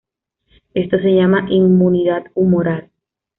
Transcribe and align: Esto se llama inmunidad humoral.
Esto 0.73 0.97
se 0.97 1.11
llama 1.13 1.45
inmunidad 1.51 2.25
humoral. 2.33 2.89